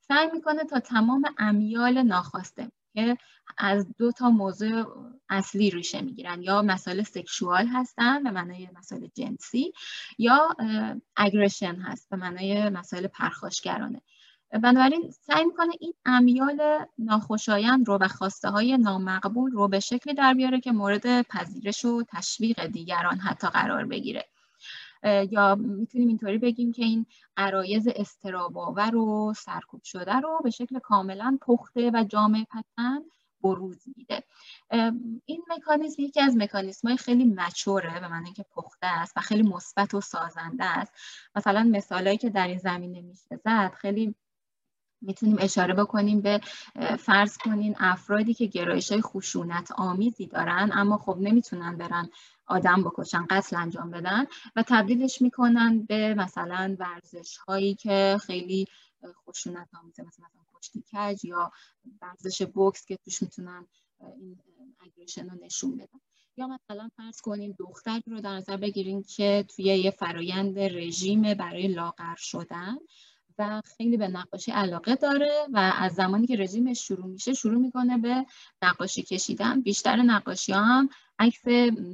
[0.08, 3.18] سعی می‌کنه تا تمام امیال ناخواسته که
[3.58, 4.86] از دو تا موضوع
[5.30, 6.42] اصلی ریشه می‌گیرن.
[6.42, 9.74] یا مسائل sexual هستن به معنای مسائل جنسی
[10.18, 10.56] یا
[11.15, 14.02] aggression هست به معنای مسائل پرخاشگرانه.
[14.64, 20.34] بنابراین سعی می‌کنه این امیال ناخوشایند رو و خواسته های نامقبول رو به شکلی در
[20.34, 24.26] بیاره که مورد پذیرش و تشویق دیگران حتی قرار بگیره.
[25.04, 27.06] یا می‌تونیم اینطوری بگیم که این
[27.38, 33.02] عرایز استراباور و سرکوب شده رو به شکل کاملا پخته و جامع پتن
[33.42, 34.24] بروز میده.
[35.26, 39.44] این مکانیزم یکی از مکانیزم های خیلی مچوره به معنی که پخته است و خیلی
[39.44, 40.94] مثبت و سازنده است.
[41.36, 44.16] مثلا مثالهایی که در این زمینه میشه زد خیلی
[45.02, 46.42] می‌تونیم اشاره بکنیم به
[47.00, 52.10] فرض کنین افرادی که گرایش های خشونت آمیزی دارن اما خب نمی‌تونن برن
[52.48, 58.68] آدم بکشن قتل انجام بدن و تبدیلش می‌کنن به مثلا ورزش هایی که خیلی
[59.28, 61.52] خشونت آمیزه مثلا کشتی کج یا
[62.02, 63.68] ورزش بوکس که توش می‌تونن
[64.00, 64.40] این
[64.80, 66.00] اگریشن رو نشون بدن.
[66.38, 71.68] یا مثلا فرض کنیم دختری رو در نظر بگیریم که توی یه فرایند رژیم برای
[71.68, 72.78] لاغر شدن
[73.39, 77.98] و خیلی به نقاشی علاقه داره و از زمانی که رژیمش شروع میشه شروع می‌کنه
[77.98, 78.26] به
[78.62, 79.62] نقاشی کشیدن.
[79.62, 81.48] بیشتر نقاشی ها هم عکس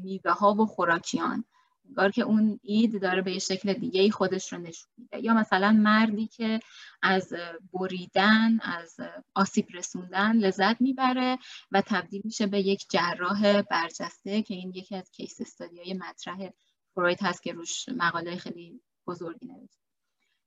[0.04, 1.45] میوه ها و خوراکیان
[1.89, 5.19] انگار که اون اید داره به شکل دیگه خودش رو نشون میده.
[5.19, 6.60] یا مثلا مردی که
[7.01, 7.34] از
[7.73, 8.95] بریدن از
[9.36, 11.38] آسیب رسوندن لذت می‌بره
[11.71, 16.49] و تبدیل میشه به یک جراح برجسته که این یکی از کیس استادی های مطرح
[16.93, 19.81] فروید هست که روش مقاله خیلی بزرگی نوشته.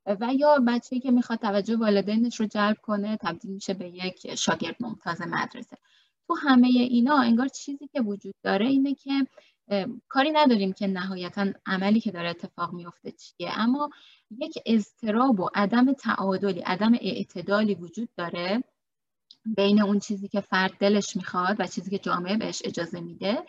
[0.07, 4.77] و یا بچه‌ای که می‌خواد توجه والدینش رو جلب کنه تبدیل میشه به یک شاگرد
[4.81, 5.77] ممتاز مدرسه.
[6.29, 9.27] تو همه اینا انگار چیزی که وجود داره اینه که
[10.09, 13.51] کاری نداریم که نهایتا عملی که داره اتفاق میفته چیه.
[13.61, 13.91] اما
[14.31, 18.65] یک اضطراب و عدم تعادلی عدم اعتدالی وجود داره
[19.57, 23.43] بین اون چیزی که فرد دلش می‌خواد و چیزی که جامعه بهش اجازه میده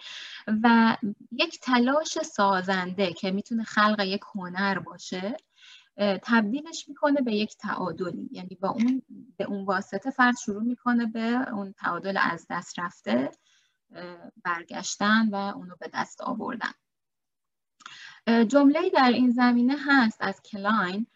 [0.63, 0.97] و
[1.31, 5.37] یک تلاش سازنده که می‌تونه خلق یک هنر باشه.
[5.97, 8.29] تبدیلش می‌کنه به یک تعادلی.
[8.31, 9.01] یعنی با اون
[9.37, 13.31] به اون واسطه فرد شروع می‌کنه به اون تعادل از دست رفته
[14.43, 16.71] برگشتن و اونو به دست آوردن.
[18.47, 21.07] جمله در این زمینه هست از کلاین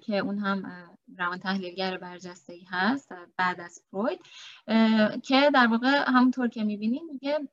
[0.00, 4.20] که اون هم روان تحلیلگر برجسته ای هست بعد از فروید
[5.22, 7.48] که در واقع همونطور که می‌بینیم میگه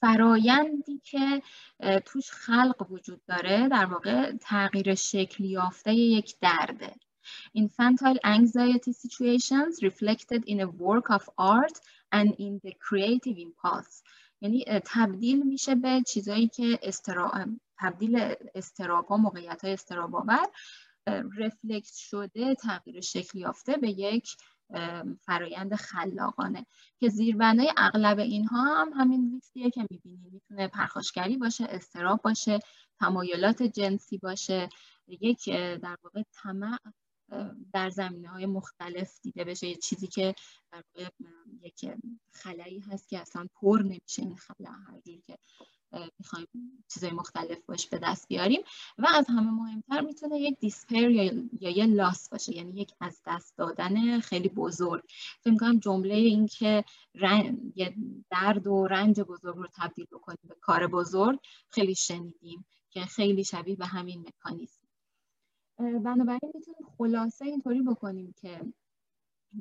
[0.00, 1.42] فرایندی که
[2.04, 6.94] توش خلق وجود داره در واقع تغییر شکل یافته یک درده.
[7.58, 11.76] Infantile anxiety situations reflected in a work of art
[12.12, 14.02] and in the creative impulse.
[14.40, 17.30] یعنی تبدیل میشه به چیزایی که استرا...
[17.78, 20.46] تبدیل استراب ها موقعیت های استراب آور
[21.38, 24.36] رفلکت شده تغییر شکل یافته به یک
[25.20, 26.66] فرایند خلاقانه.
[27.00, 32.58] که زیربنای اغلب اینها هم همین لیستیه که می‌بینید می‌تونه پرخاشگری باشه استراب باشه
[33.00, 34.68] تمایلات جنسی باشه.
[35.08, 36.78] یک در واقع طمع
[37.72, 39.66] در زمینه های مختلف دیده بشه.
[39.66, 40.34] یه چیزی که
[40.72, 40.82] در
[41.60, 41.90] یک
[42.32, 45.38] خلایی هست که اصلا پر نمیشه این خلا که
[45.92, 46.46] می‌خوایم
[46.88, 48.60] چیزای مختلف باش به دست بیاریم
[48.98, 53.20] و از همه مهمتر می‌تونه یک دیسپر یا, یا یه لاس باشه یعنی یک از
[53.26, 55.02] دست دادن خیلی بزرگ.
[55.40, 56.84] فکر می‌کنم جمله این که
[57.74, 57.94] یه
[58.30, 61.38] درد و رنج بزرگ رو تبدیل بکنیم به کار بزرگ
[61.70, 64.86] خیلی شنیدیم که خیلی شبیه به همین مکانیزم.
[65.78, 68.60] بنابراین می‌تونیم خلاصه اینطوری بکنیم که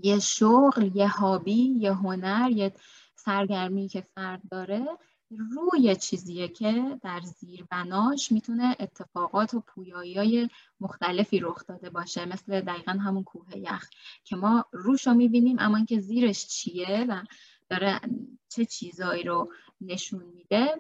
[0.04, 2.74] یه شغل یه هابی یه هنر یه
[3.16, 4.86] سرگرمی که فرد داره
[5.32, 12.26] روی چیزیه که در زیر بناش می‌تونه اتفاقات و پویایی های مختلفی رخ داده باشه.
[12.26, 13.90] مثل دقیقا همون کوه یخ
[14.24, 17.24] که ما روش رو می‌بینیم اما اینکه زیرش چیه و
[17.70, 18.02] داره
[18.50, 20.76] چه چیزایی رو نشون میده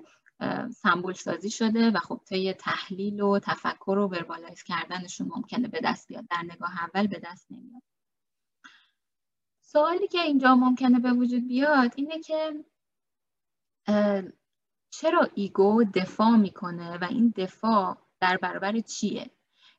[0.71, 6.07] سمبول سازی شده و خب طی تحلیل و تفکر و verbalize کردنشون ممکنه به دست
[6.07, 6.27] بیاد.
[6.27, 7.81] در نگاه اول به دست نمیاد.
[9.61, 12.65] سوالی که اینجا ممکنه به وجود بیاد اینه که
[14.89, 19.31] چرا ego دفاع می‌کنه و این دفاع در برابر چیه؟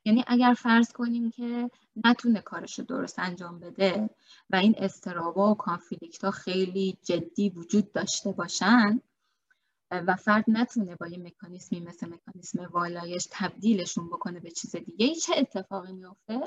[0.04, 1.70] یعنی اگر فرض کنیم که
[2.04, 4.10] نتونه کارش رو درست انجام بده
[4.50, 9.00] و این استرابا و کانفلیکت ها خیلی جدی وجود داشته باشن
[9.90, 15.32] و فرد نتونه با یه مکانیسمی مثل مکانیسم والایش تبدیلشون بکنه به چیز دیگه چه
[15.36, 16.40] اتفاقی میافته؟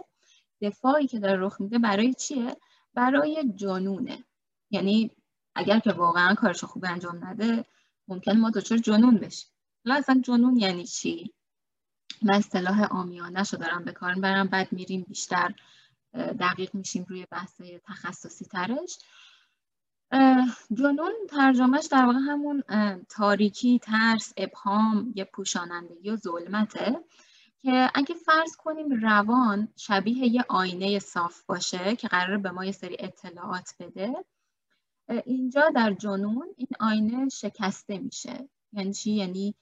[0.61, 2.57] دفاعی که داره رخ میده برای چیه؟
[2.93, 4.25] برای جنونه
[4.71, 5.11] یعنی
[5.55, 7.65] اگر که واقعا کارش خوب انجام نده
[8.07, 9.49] ممکن ما دچار جنون بشیم.
[9.85, 11.33] حالا اصلا جنون یعنی چی؟
[12.21, 15.53] من اصطلاح آمیانه شو دارم به کار برم بعد میریم بیشتر
[16.13, 18.97] دقیق میشیم روی بحث تخصصی ترش.
[20.73, 22.63] جنون ترجمهش در واقع همون
[23.09, 26.99] تاریکی، ترس، ابهام، یه پوشانندگی و ظلمته
[27.61, 32.71] که اگه فرض کنیم روان شبیه یه آینه صاف باشه که قرار به ما یه
[32.71, 34.25] سری اطلاعات بده
[35.25, 38.49] اینجا در جنون این آینه شکسته میشه.
[38.73, 39.55] یعنی چی؟ یعنی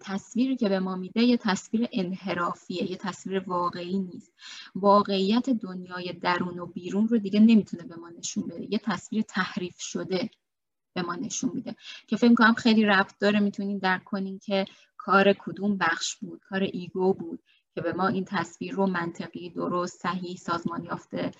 [0.00, 4.32] تصویری که به ما میده یه تصویر انحرافیه یه تصویر واقعی نیست.
[4.74, 8.72] واقعیت دنیای درون و بیرون رو دیگه نمی‌تونه به ما نشون بده.
[8.72, 10.30] یه تصویر تحریف شده
[10.94, 11.76] به ما نشون میده.
[12.06, 14.64] که فکر کنم خیلی ربط داره می‌تونین درک کنین که
[14.96, 17.42] کار کدوم بخش بود کار ایگو بود
[17.74, 21.30] که به ما این تصویر رو منطقی درست صحیح سازمان یافته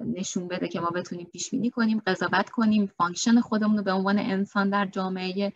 [0.00, 4.18] نشون بده که ما بتونیم پیش بینی کنیم قضاوت کنیم function خودمون رو به عنوان
[4.18, 5.52] انسان در جامعه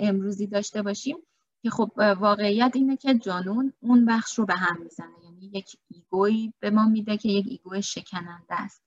[0.00, 1.16] امروزی داشته باشیم.
[1.62, 5.24] که خب واقعیت اینه که جنون اون بخش رو به هم می‌زنه.
[5.24, 8.82] یعنی یک ego ی به ما میده که یک ego شکننده است.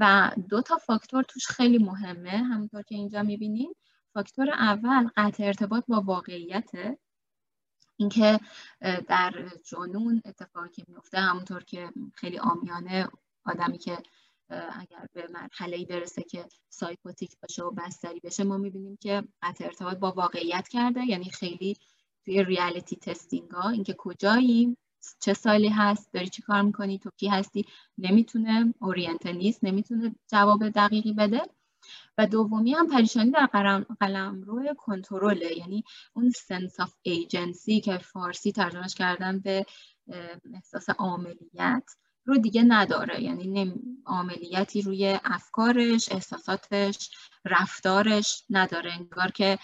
[0.00, 2.30] و دو تا فاکتور توش خیلی مهمه.
[2.30, 3.72] همونطور که اینجا می‌بینیم
[4.14, 6.98] فاکتور اول قطع ارتباط با واقعیته.
[7.96, 8.40] اینکه
[9.08, 13.08] در جنون اتفاقی که میفته همونطور که خیلی عامیانه
[13.46, 13.98] آدمی که
[14.50, 19.96] اگر به مرحله برسه که psychotic باشه و بستری بشه ما می‌بینیم که قطع ارتباط
[19.96, 21.04] با واقعیت کرده.
[21.06, 21.76] یعنی خیلی
[22.24, 24.76] توی reality testing ها اینکه کجایی
[25.20, 27.64] چه سالی هست داری چی کار می‌کنی تو کی هستی
[27.98, 31.42] نمی‌تونه orient نیست نمی‌تونه جواب دقیقی بده.
[32.18, 33.46] و دومی هم پریشانی در
[34.00, 35.58] قلمروی کنترله.
[35.58, 39.66] یعنی اون sense of agency که فارسی ترجمهش کردن به
[40.54, 41.84] احساس عاملیت
[42.26, 43.22] رو دیگه نداره.
[43.22, 43.74] یعنی
[44.06, 47.10] عاملیتی روی افکارش احساساتش
[47.44, 48.92] رفتارش نداره.
[48.92, 49.58] انگار که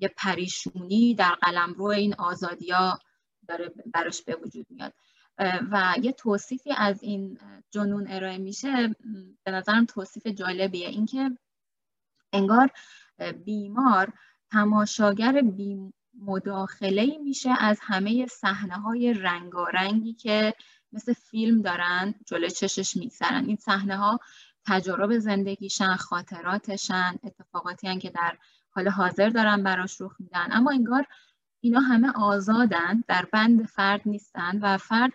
[0.00, 2.98] یه پریشونی در قلم روی این آزادیا
[3.48, 4.92] داره براش به وجود میاد.
[5.70, 7.38] و یه توصیفی از این
[7.70, 8.96] جنون ارائه میشه.
[9.44, 10.88] به نظرم توصیف جالبیه.
[10.88, 11.30] اینکه
[12.32, 12.70] انگار
[13.44, 14.12] بیمار
[14.50, 20.54] تماشاگر بی مداخله میشه از همه صحنه های رنگارنگی که
[20.94, 23.44] مثل فیلم دارن جلوی چشش میگذرن.
[23.44, 24.20] این صحنه ها
[24.66, 28.38] تجارب زندگیشن خاطراتشن اتفاقاتی که در
[28.70, 30.48] حال حاضر دارن براش رخ میدن.
[30.50, 31.06] اما انگار
[31.60, 35.12] اینا همه آزادن در بند فرد نیستن و فرد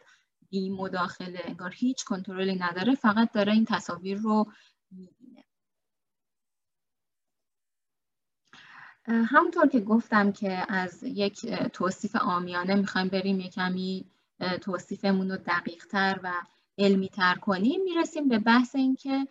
[0.50, 4.52] بی مداخله انگار هیچ کنترلی نداره فقط داره این تصاویر رو
[4.92, 5.44] می‌بینه.
[9.08, 14.06] همونطور که گفتم که از یک توصیف آمیانه می‌خوایم بریم یک کمی
[14.62, 16.32] توصیفمون رو دقیق تر و
[16.78, 19.28] علمی تر کنیم می‌رسیم به بحث اینکه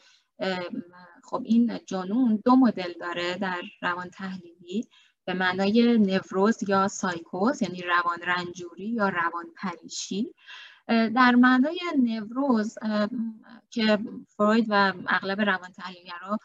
[1.24, 4.88] خب این جنون دو مدل داره در روان تحلیلی
[5.24, 10.34] به معنای نوروز یا سایکوز یعنی روان رنجوری یا روان پریشی.
[10.88, 12.74] در معنای نوروز
[13.70, 16.38] که فروید و اغلب روان تحلیلگرا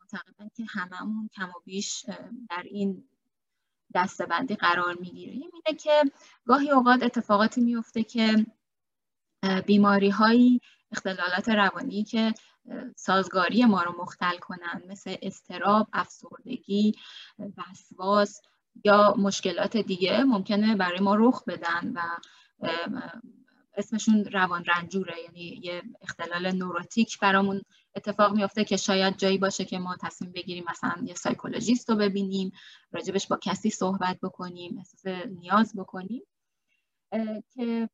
[0.00, 2.04] معتقدن که هممون کم و بیش
[2.50, 3.04] در این
[3.94, 6.02] دستبندی قرار می‌گیریم اینه که
[6.46, 8.46] گاهی اوقات اتفاقاتی میفته که
[9.66, 10.60] بیماری هایی
[10.92, 12.34] اختلالات روانی که
[12.96, 16.94] سازگاری ما رو مختل کنند مثل استراب، افسردگی،
[17.38, 18.40] وسواس
[18.84, 22.00] یا مشکلات دیگه ممکنه برای ما رخ بدن و
[23.76, 27.62] اسمشون روان رنجوره یعنی یه اختلال نوروتیک برامون
[27.96, 32.52] اتفاق میفته که شاید جایی باشه که ما تصمیم بگیریم مثلا یه psychologist رو ببینیم
[32.92, 35.06] راجبش با کسی صحبت بکنیم احساس
[35.40, 36.22] نیاز بکنیم.
[37.54, 37.88] که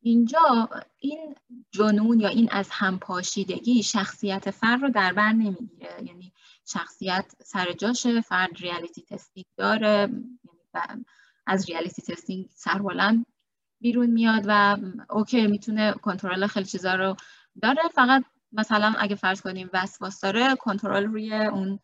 [0.00, 1.34] اینجا این
[1.70, 6.04] جنون یا این از همپاشیدگی شخصیت فرد رو در بر نمی‌گیره.
[6.04, 6.32] یعنی
[6.66, 10.10] شخصیت سر جاشه فرد reality testing داره
[10.44, 11.04] یعنی
[11.46, 13.26] از reality testing سربلند
[13.80, 14.76] بیرون میاد و
[15.10, 17.16] اوکی می‌تونه کنترل خیلی چیزا رو
[17.62, 17.82] داره.
[17.94, 21.78] فقط مثلا اگه فرض کنیم وسواس داره کنترل روی اون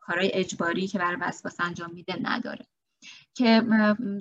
[0.00, 2.66] کارهای اجباری که برای وسواس انجام میده نداره.
[3.34, 3.62] که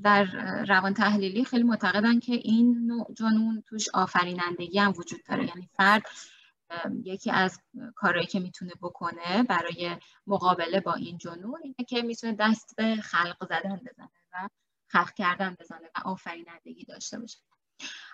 [0.03, 0.23] در
[0.67, 5.47] روان تحلیلی خیلی معتقدن که این نوع جنون توش آفرینندگی هم وجود داره.
[5.47, 6.03] یعنی فرد
[7.03, 7.59] یکی از
[7.95, 9.97] کارهایی که می‌تونه بکنه برای
[10.27, 14.49] مقابله با این جنون اینه که می‌تونه دست به خلق زدن بزنه و
[14.87, 17.37] خلق کردن بزنه و آفرینندگی داشته باشه.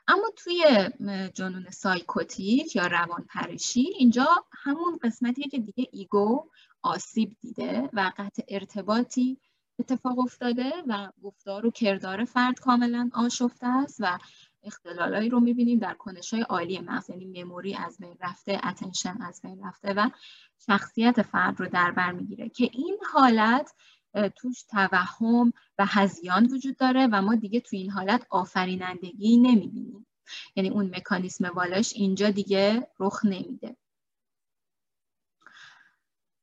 [0.10, 0.90] اما توی
[1.34, 6.50] جنون psychotic یا روان پریشی اینجا همون قسمتیه که دیگه ego
[6.82, 9.38] آسیب دیده و قطع ارتباطی
[9.80, 14.20] اتفاق افتاده و گفتار و کردار فرد کاملا آشفته است و
[14.64, 19.42] اختلالایی رو می‌بینیم در کنش های عالی مغز یعنی memory از بین رفته attention از
[19.44, 20.10] بین رفته و
[20.66, 23.74] شخصیت فرد رو در بر می‌گیره که این حالت
[24.36, 30.06] توش توهم و هزیان وجود داره و ما دیگه تو این حالت آفرینندگی نمی‌بینیم.
[30.56, 33.76] یعنی اون مکانیسم والاش اینجا دیگه رخ نمیده.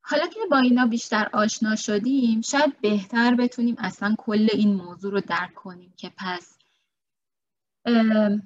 [0.09, 5.21] حالا که با اینا بیشتر آشنا شدیم شاید بهتر بتونیم اصلا کل این موضوع رو
[5.21, 6.59] درک کنیم که پس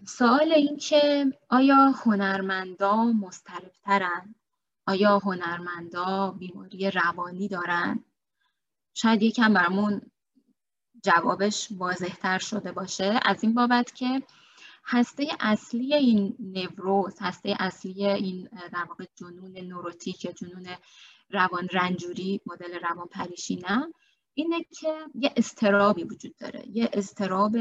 [0.06, 4.34] سوال این که آیا هنرمندا مستربترن
[4.86, 8.04] آیا هنرمندا بیماری روانی دارن؟
[8.94, 10.00] شاید یکم برامون
[11.04, 13.20] جوابش واضحتر شده باشه.
[13.24, 14.22] از این بابت که
[14.84, 20.66] هسته اصلی این نوروز هسته اصلی این در واقع جنون نوروتیک یا جنون
[21.30, 23.92] روان رنجوری مدل روان پریشی نه
[24.34, 26.64] اینه که یه استرابی وجود داره.
[26.68, 27.56] یه استراب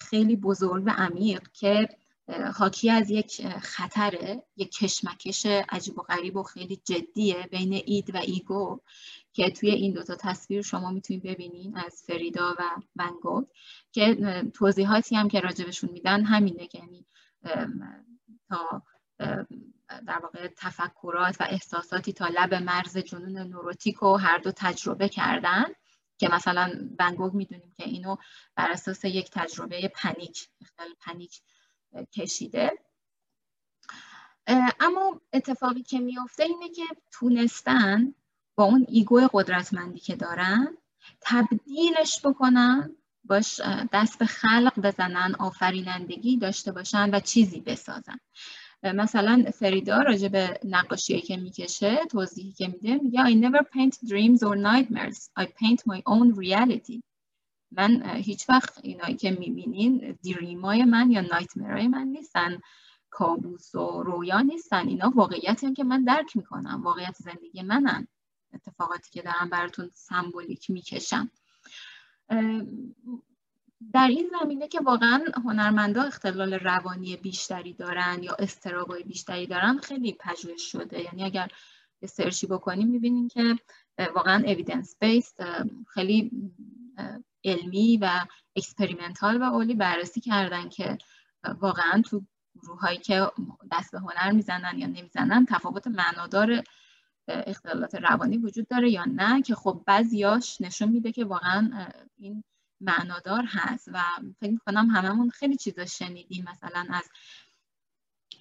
[0.00, 1.88] خیلی بزرگ و عمیق که
[2.54, 8.18] حاکی از یک خطره یک کشمکش عجیب و غریب و خیلی جدیه بین اید و
[8.18, 8.80] ایگو.
[9.32, 12.62] که توی این دوتا تصویر شما می‌تونید ببینین از فریدا و
[12.96, 13.44] ونگوگ
[13.92, 14.14] که
[14.54, 17.06] توضیحاتی هم که راجبشون میدن همینه که یعنی
[18.48, 18.82] تا
[20.06, 25.64] در واقع تفکرات و احساساتی تا لب مرز جنون نوروتیک و هر دو تجربه کردن
[26.18, 28.16] که مثلا ونگوگ می‌دونیم که اینو
[28.56, 30.48] بر اساس یک تجربه panic
[31.00, 31.40] panic
[32.12, 32.72] کشیده.
[34.80, 38.14] اما اتفاقی که میافته اینه که تونستن
[38.62, 40.76] اون ego قدرتمندی که دارن
[41.20, 43.60] تبدیلش بکنن باش
[43.92, 48.18] دست به خلق بزنن آفرینندگی داشته باشن و چیزی بسازن.
[48.82, 54.38] مثلا فریدا راجع به نقاشی که می‌کشه توضیحی که میده میگه I never paint dreams
[54.38, 55.30] or nightmares.
[55.40, 57.00] I paint my own reality.
[57.72, 62.60] من هیچ وقت اینایی که می‌بینین دریمای من یا نایتمرای من نیستن.
[63.10, 64.88] کابوس و رویا نیستن.
[64.88, 66.82] اینا واقعیتی که من درک می‌کنم.
[66.82, 68.08] واقعیت زندگی منن.
[68.54, 71.30] اتفاقاتی که دارم براتون سمبولیک می‌کشم.
[73.92, 80.16] در این زمینه که واقعا هنرمندا اختلال روانی بیشتری دارن یا استرابای بیشتری دارن خیلی
[80.20, 81.00] پژوهش شده.
[81.00, 81.50] یعنی اگر
[82.02, 83.58] یه سرچی بکنیم می‌بینیم که
[84.14, 85.40] واقعا evidence based
[85.88, 86.30] خیلی
[87.44, 90.98] علمی و experimental و اولی بررسی کردن که
[91.60, 92.22] واقعا تو
[92.62, 93.30] گروه که
[93.72, 96.62] دست به هنر می‌زنن یا نمی‌زنن تفاوت معنادار
[97.28, 102.44] اختلالات روانی وجود داره یا نه که خب بعضیاش نشون میده که واقعا این
[102.80, 104.02] معنادار هست و
[104.40, 107.10] فکر می‌کنم هممون خیلی چیزا شنیدیم مثلا از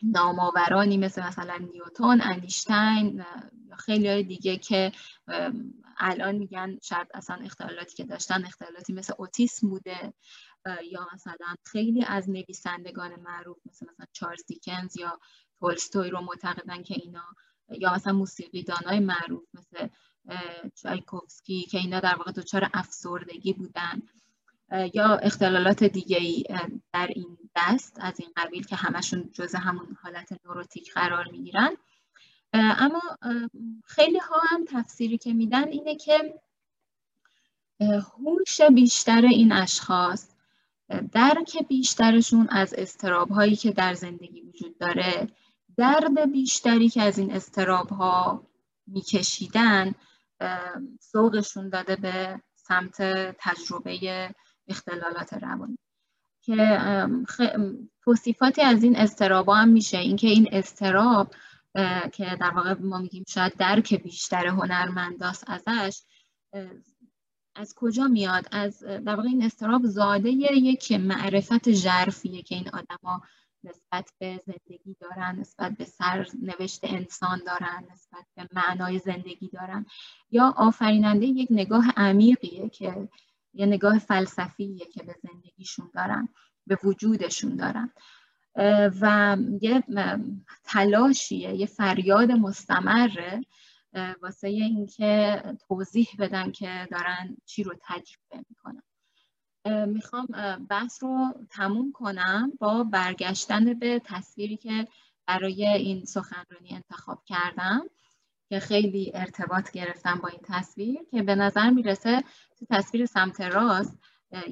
[0.04, 3.24] نامآورانی مثل مثلا نیوتون انیشتین
[3.78, 4.92] خیلی های دیگه که
[5.98, 10.14] الان میگن شاید اصلا اختلالاتی که داشتن اختلالاتی مثل اوتیسم بوده
[10.92, 15.20] یا مثلا خیلی از نویسندگان معروف مثل مثلا چارلز دیکنز یا
[15.60, 17.24] تولستوی رو معتقدن که اینا
[17.80, 19.88] یا مثلا موسیقی دانای معروف مثل
[20.76, 24.02] چایکوفسکی که اینا در واقع دچار افسردگی بودن
[24.94, 26.44] یا اختلالات دیگه ای
[26.94, 31.78] در این دست از این قبیل که همشون جز همون حالت نوروتیک قرار می‌گیرن.
[32.54, 33.02] اما
[33.86, 36.40] خیلی ها هم تفسیری که میدن اینه که
[37.82, 40.30] هوش بیشتر این اشخاص
[41.12, 45.28] درک بیشترشون از استراب هایی که در زندگی وجود داره
[45.78, 48.48] درد بیشتری که از این استراب ها
[48.88, 49.94] میکشیدن
[51.00, 53.02] سوقشون داده به سمت
[53.40, 54.36] تجربه
[54.68, 55.78] اختلالات روانی.
[56.44, 56.80] که
[58.04, 59.98] توصیفاتی از این استرابا هم میشه.
[59.98, 61.34] اینکه این استراب
[62.14, 66.02] که در واقع ما میگیم شاید درک بیشتر هنرمنداست ازش
[67.56, 73.22] از کجا میاد؟ از در واقع این استراب زاده یک معرفت ژرفیه که این آدما
[73.64, 79.86] نسبت به زندگی دارن نسبت به سرنوشت انسان دارن نسبت به معنای زندگی دارن.
[80.32, 83.10] یا آفریننده یک نگاه عمیقیه که
[83.54, 86.30] یه نگاه فلسفیه که به زندگیشون دارن
[86.68, 87.94] به وجودشون دارن.
[89.02, 89.84] و یه
[90.64, 93.42] تلاشیه یه فریاد مستمره
[94.22, 98.84] واسه اینکه توضیح بدن که دارن چی رو تجربه می‌کنن.
[99.66, 100.28] می‌خوام
[100.70, 104.88] بحث رو تموم کنم با برگشتن به تصویری که
[105.28, 107.82] برای این سخنرانی انتخاب کردم
[108.50, 112.24] که خیلی ارتباط گرفتم با این تصویر که به نظر می‌رسه
[112.60, 114.00] تو تصویر سمت راست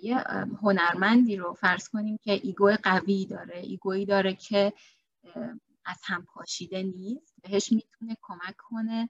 [0.02, 0.24] یه
[0.62, 4.74] هنرمندی رو فرض کنیم که ego قوی داره ego یی داره که
[5.86, 9.10] از هم پاشیده نیست بهش می‌تونه کمک کنه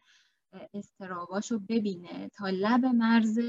[0.74, 3.40] اضطراباشو ببینه تا لب مرز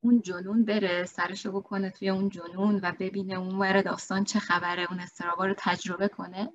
[0.00, 4.86] اون جنون بره سرشو بکنه توی اون جنون و ببینه اون ور داستان چه خبره
[4.90, 6.52] اون اضطرابا رو تجربه کنه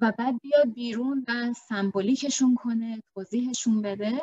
[0.00, 4.20] و بعد بیاد بیرون و symbolic شون کنه توضیحشون بده.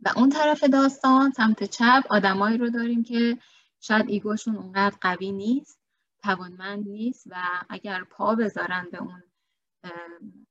[0.00, 3.38] و اون طرف داستان سمت چپ آدمایی رو داریم که
[3.80, 5.80] شاید ایگوشون اونقدر قوی نیست
[6.22, 7.36] توانمند نیست و
[7.68, 9.22] اگر پا بذارن به اون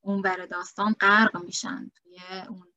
[0.01, 2.19] اون بر داستان غرق میشن توی
[2.49, 2.72] اون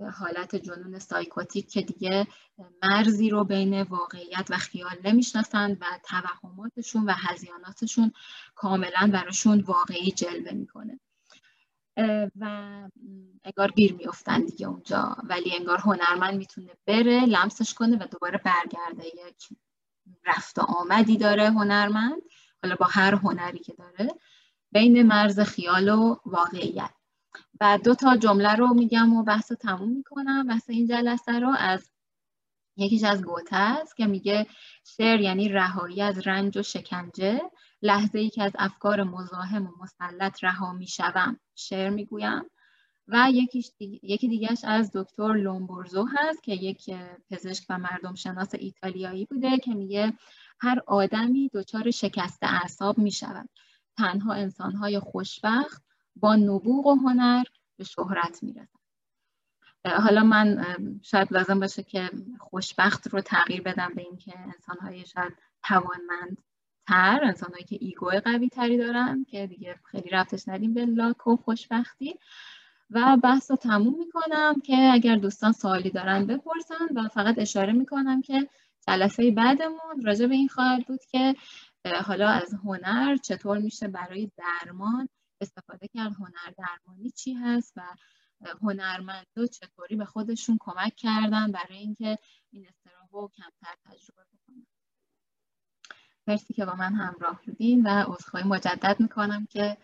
[0.00, 2.26] حالت جنون سایکوتیک که دیگه
[2.82, 8.12] مرزی رو بین واقعیت و خیال نمی‌شناسند و توهماتشون و هزیاناتشون
[8.54, 11.00] کاملا براشون واقعی جلوه می‌کنه.
[12.40, 12.44] و
[13.44, 15.16] انگار گیر میفتن دیگه اونجا.
[15.24, 19.06] ولی انگار هنرمند می‌تونه بره لمسش کنه و دوباره برگرده.
[19.06, 19.58] یک
[20.26, 22.22] رفت و آمدی داره هنرمند.
[22.62, 24.10] حالا با هر هنری که داره
[24.72, 26.90] بین مرز خیال و واقعیت.
[27.60, 30.46] و دو تا جمله رو میگم و بحث رو تموم می‌کنم.
[30.46, 31.90] بحث این جلسه رو از
[32.76, 34.46] یکیش از گوته است که میگه
[34.96, 37.40] شعر یعنی رهایی از رنج و شکنجه.
[37.82, 42.42] لحظه ای که از افکار مزاحم و مسلط رها می‌شوم شعر می‌گویم.
[43.08, 43.30] و
[44.02, 46.90] یکی دیگهش از دکتر لومبورزو هست که یک
[47.30, 50.12] پزشک و مردم شناس ایتالیایی بوده که میگه
[50.60, 53.48] هر آدمی دچار شکست اعصاب می‌شود.
[53.96, 57.44] تنها انسانهای خوشبخت با نبوغ و هنر
[57.76, 58.80] به شهرت می‌رسن
[59.84, 60.64] حالا من
[61.02, 65.32] شاید لازم باشه که خوشبخت رو تغییر بدم به اینکه انسانهای شاید
[65.64, 66.42] توانمند
[66.86, 71.36] تر انسانهایی که ایگو قوی تری دارن که دیگه خیلی رفتش ندیم به لاک و
[71.36, 72.18] خوشبختی.
[72.90, 78.22] و بحث رو تموم می‌کنم که اگر دوستان سوالی دارن بپرسن و فقط اشاره می‌کنم
[78.22, 78.48] که
[78.88, 81.34] جلسه بعدمون راجع به این خواهد بود که
[82.04, 85.08] حالا از هنر چطور میشه برای درمان
[85.40, 86.12] استفاده کرد.
[86.12, 87.82] هنر درمانی چی هست و
[88.62, 92.18] هنرمندا چطوری به خودشون کمک کردن برای اینکه
[92.52, 94.66] این استراب رو کمتر تجربه بکنن؟
[96.26, 99.76] مرسی که با من همراه بودین و عذرخواهی مجدد می‌کنم که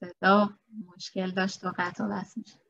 [0.00, 0.58] صدا
[0.96, 2.61] مشکل داشت و قطع و بس میشه